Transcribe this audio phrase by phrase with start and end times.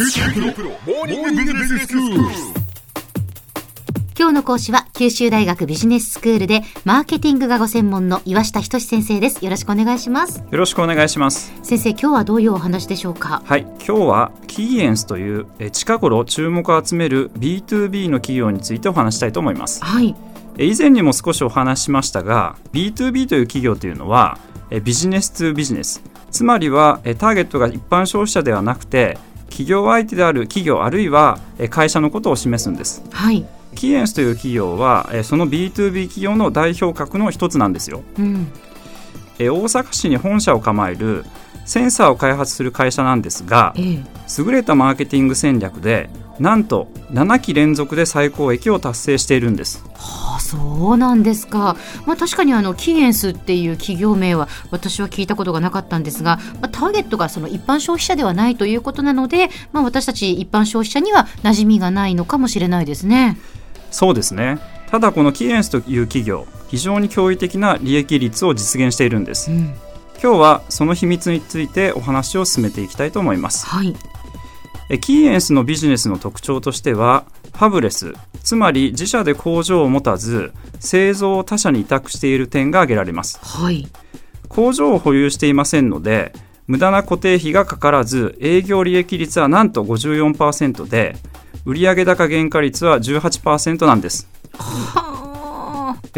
[0.00, 0.06] 今
[4.28, 9.44] 日の講師は九州大学ビジネススクールでマーケティングがご専門の岩下仁先生です。
[9.44, 10.38] よろしくお願いします。
[10.38, 11.52] よろしくお願いします。
[11.64, 13.42] 先生今日はどういうお話でしょうか？
[13.44, 19.84] はい今日はキーエンスというえ近頃注目を集める B2B の企業についてお話したいと思います。
[19.84, 20.14] はい。
[20.58, 24.38] え以前にも少しお話ししましたが B2B という企業というのは
[24.70, 26.04] えビジネス2ビジネス。
[26.30, 29.18] つまりはえターゲットが一般消費者ではなくて
[29.58, 33.02] 企業相手である企業あるいはえ会社のことを示すんです。
[33.10, 33.44] はい。
[33.74, 38.04] キーエンスという企業はえその B2B 企業の代表格の一つなんですよ。
[38.20, 38.46] うん。
[39.40, 41.24] え大阪市に本社を構える
[41.64, 44.04] センサーを開発する会社なんですがええ。
[44.38, 49.84] 優れたマーケティング戦略でなんと7期連続で最高益を達成しているんです。
[49.96, 51.76] あそうなんですか。
[52.06, 63.38] まあ確かにあのキーエンスっていう企業名は私は聞いたことがなかったんですが、まあ、ターゲットがその一般消費者ではないということなので、まあ、私たち一般消費者には馴染みがないのかもしれないですね。
[63.90, 64.58] そうですね。
[64.90, 69.50] ただこのキーエンスという企業非常に驚異的な利益率を実現しているんです。
[69.50, 69.74] うん。
[70.22, 73.66] 今日はその秘密についてお話を進めていきたいと思います。
[73.66, 73.94] はい。
[73.94, 74.17] え
[74.96, 78.14] キーエンスのビジネスの特徴としてはファブレス。
[78.42, 83.38] つまり自社で工場を持たず製造を他社に委託している点が挙げられます。
[83.42, 83.86] はい。
[84.48, 86.32] 工場を保有していませんので
[86.66, 91.16] 無駄な固定費がかからず営業利益率はなんと54%で
[91.66, 94.28] 売上高原価率は18%なんです。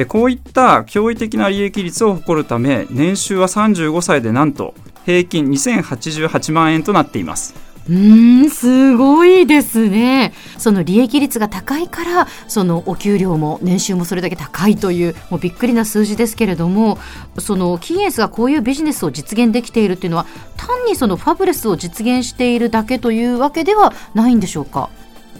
[0.06, 7.54] こういった驚異的な利益率を誇るため年収は35歳でなんと平均2088万円となっています
[7.88, 10.32] うーんすごいですね。
[10.58, 16.98] その利益率が高いからそのお給料も年収もそれだけ高いというもうびっくりな数字ですけれども
[17.38, 24.90] そのキーエンスがこういうビジネスを実現できているっていうのは単にそのファブレスを実現しているだけというわけではないんでしょうか？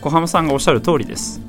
[0.01, 1.41] 小浜さんがおっしゃる通りです。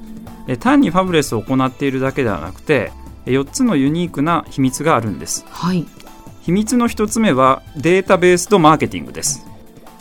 [0.48, 2.92] え単にファブレスを行っているだけではなくて
[3.26, 5.46] 4つのユニークな秘密があるんです。
[5.50, 5.86] はい。
[6.42, 9.46] 秘密の1つ目はデータベースとマーケティングです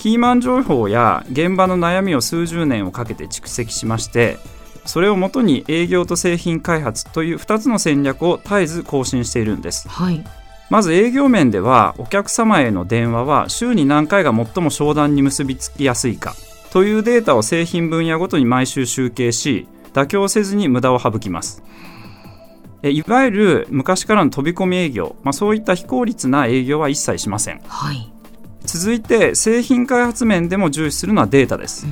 [0.00, 4.38] キーマン情報や現場の悩みを数十年をかけて蓄積しまして
[4.87, 9.91] それをもとに営業と製品開発という2つの戦略を絶えず更新しているんです。
[9.91, 10.25] はい。
[10.71, 16.34] まず営業面ではお客様への電話は週に何回が最も商談に結びつきやすいか
[16.72, 21.62] というデータを製品分野ごとに毎週集計し妥協せずに無駄を省きます。
[22.83, 27.60] えいわゆる昔からの飛び込み営業、まあ、そういった非効率な営業は一切しません。
[27.69, 28.10] はい
[28.73, 31.87] 続いて製品開発面でも重視するのはデータです、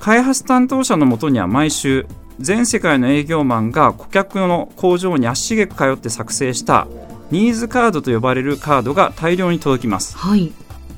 [0.00, 2.06] 開発担当者のもとには毎週
[2.40, 6.88] 全世界の営業マンが顧客の工場に足しげく通って作成した
[7.30, 10.16] ニーズカードと呼ばれるカードが大量に届きます。
[10.16, 10.50] はい。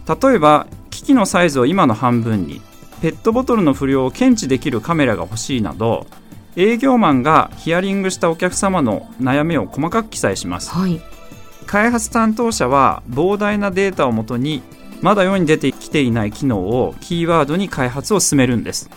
[0.07, 2.61] 例えば機器のサイズを今の半分に
[3.03, 6.07] ペットボトルの不良を検知できるカメラが欲しいなど
[6.55, 10.71] 営業マンがヒアリングしたお客様の悩みを細かく記載します。
[10.71, 11.01] はい
[11.69, 14.63] 開発担当者は膨大なデータをもとに
[15.03, 18.91] まだ世に出てきていない機能をキーワードに開発を進めるんです。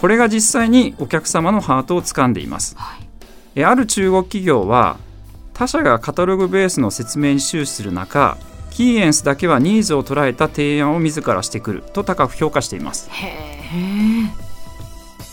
[0.00, 2.76] これが実際にお客様のハートを掴んでいます。
[2.78, 3.06] はい。
[3.54, 4.96] えある中国企業は
[5.52, 8.38] 他社がカタログベースの説明に終始する中
[8.70, 13.10] キーエンスだけはニーズを捉えた提案を自らしてくると高く評価しています。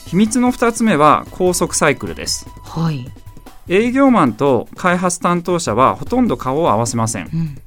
[0.08, 2.48] 秘密の2つ目は高速サイクルです。
[2.64, 3.23] はい
[3.68, 7.30] 営業マンと開発担当者はほとんど顔を合わせません。
[7.34, 7.58] うん。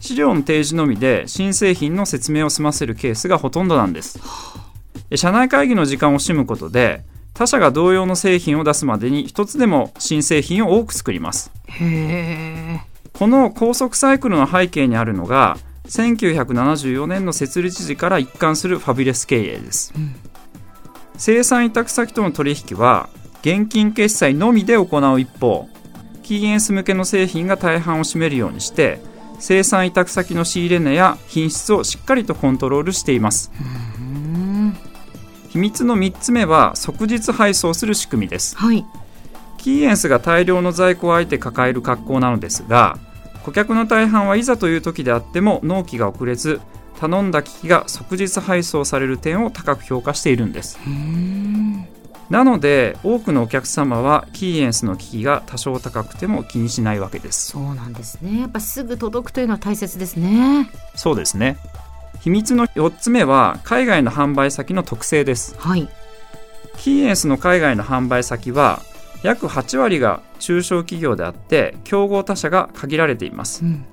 [0.00, 4.18] 資料の提示のみで新製品の説明を済ませるケースがほとんどなんです。
[5.14, 7.04] 社内会議の時間を惜しむことで
[7.34, 11.52] 他社が同様の製品を出すまでに一つでも新製品を多く作ります。
[13.12, 20.14] この高速サイクルの背景にあるのが1974年の設立時から一貫するファビュレス経営です、ん。
[21.16, 23.08] 生産委託先との取引は
[23.42, 25.68] 現金決済のみで行う一方
[26.22, 29.00] キーエンス向けの製品が大半を占めるようにして
[29.38, 33.50] 生産委託先の仕入れ値や品質をしっかりとコントロールしています。
[33.60, 34.76] うん
[35.48, 38.56] 秘密の3つ目は即日配送する仕組みです。
[38.56, 38.86] はい。
[39.58, 42.98] キーエンスが大量の在庫をあえて抱える格好なのですが
[43.44, 46.60] 顧客の大半はいざという時であっても納期が遅れず
[46.98, 50.78] 頼んだ機器が即日配送される点を高く評価しているんです。
[50.86, 51.86] うん
[52.32, 57.50] なので多くのお客様はキーエンスの機器が多少高くても気にしないわけです。
[57.50, 58.40] そうなんですね。
[58.40, 60.70] やっぱすぐ届くというのは大切ですね。
[60.94, 61.58] そうですね。
[62.20, 65.54] 秘密の4つ目は海外の販売先の特性です。
[65.58, 65.86] はい。
[66.78, 68.80] キーエンスの海外の販売先は
[69.22, 73.62] 約8割が中小企業であって競合他社が限られています。
[73.62, 73.84] うん。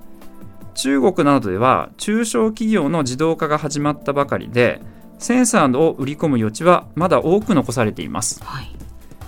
[0.75, 4.79] 中国などでは中小企業の自動化が始まったばかりで
[5.19, 8.79] センサーを売り込む余地はまだ多く残されています、はい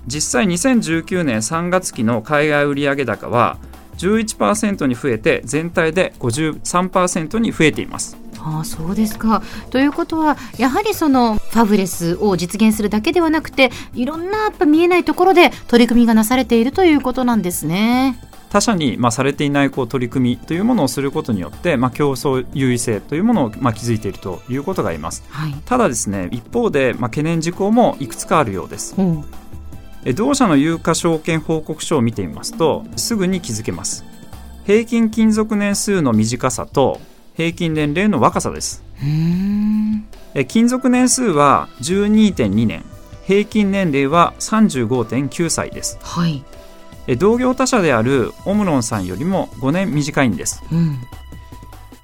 [0.08, 3.58] 実際2019年3月期の海外売上高は
[3.98, 9.44] 11%に増えて全体で53%に増えていますああそうですか。
[9.70, 18.20] ということはやはりそのファブレスを実現するだけではなくていろんなやっぱ見えないところで取り組みがなされているということなんですね。
[18.52, 25.24] 他社に、まあ、されていないこう取り組みというものをすることによって、まあ、競争優位性というものを、まあ、築いているということがあります。
[25.30, 25.54] はい。
[25.66, 28.94] ただですね一方で、まあ、懸念事項もいくつかあるようです。
[28.98, 29.24] おう
[30.04, 34.04] え同社の有価証券報告書を見てみますとすぐに気づけます。
[34.66, 37.00] 平均勤続年数の短さと
[37.36, 38.84] 平均年齢の若さです。
[39.02, 39.08] うー。
[39.08, 40.06] ん。
[40.34, 42.84] え勤続年数は12.2年。
[43.26, 45.98] 平均年齢は35.9歳です。
[46.02, 46.44] はい。
[47.08, 51.00] え同業他社であるオムロンさんよりも5年短いんですうん。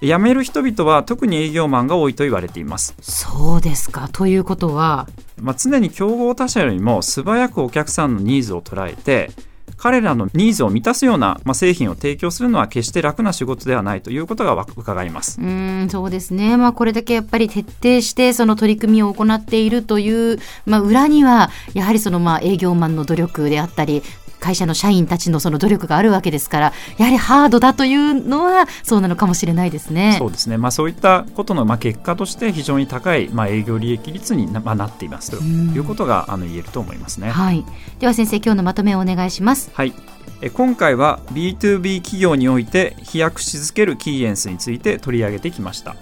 [0.01, 4.09] 辞める人々は特に営業マンが多いと言われています、そうですか。
[4.11, 5.07] ということは
[5.41, 9.31] まあ、常に競合他社よりも素早くお客さんのニーズを捉えて
[9.77, 24.01] 彼らのニーズを満たすような、まあ、製品を提供するのは決して楽な仕事ではないということがわ伺いますうーんそうですね、まあ、これだけやっぱり徹底してその取り組みを行っているという、まあ、裏にはやはりそのまあ営業マンの努力であったり
[24.39, 30.16] 会社の社員たちのその努力があるわけですからやはりハードだというのはそうなのかもしれないですね。
[30.19, 37.30] そうですね、まあ、そういったことのまあ結果として非常に高いまあ営業利益率にな,、まあ、なっていますとうんいうことがあの言えると思いますね。
[37.30, 37.66] はい、
[38.00, 39.69] では先生今日のまとめをお願いします。
[39.74, 39.94] はい
[40.42, 45.95] え今回は B2B 企業において飛躍し続けるキーエンスについて取り上げてきました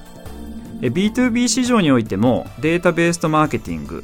[0.81, 4.04] え B2B 市場においてもデータベースとマーケティング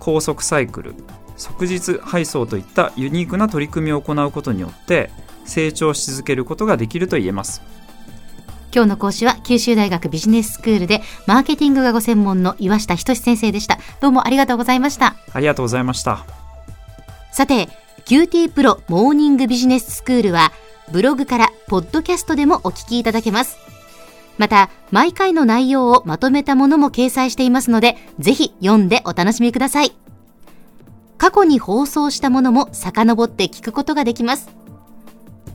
[0.00, 0.94] 高速サイクル
[1.38, 5.10] 即日配送といったユニークな取り組みを行うことによって
[5.46, 7.62] 成長し続けることができると言えます
[8.74, 13.78] 今日の講師は九州大学ビジネススクールでマーケティングがご専門の岩下仁先生でした。
[14.00, 15.16] どうもありがとうございました。
[15.32, 16.26] ありがとうございました
[17.32, 17.68] さて、
[18.04, 20.52] QT プロモーニングビジネススクールは、
[20.92, 23.58] ブログからポッドキャストでもお聞きいただけます。
[24.38, 30.07] また、毎回の内容をまとめたものも掲載していますので、ぜひ読んでお楽しみください。
[31.18, 34.48] 過去に放送したものも遡って聞くことができます。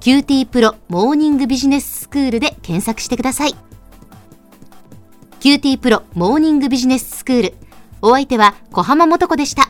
[0.01, 3.56] QT プロモーニングビジネススクールで検索してください。
[5.39, 7.54] QT プロモーニングビジネススクール。
[8.01, 9.69] お相手は小浜もとこでした。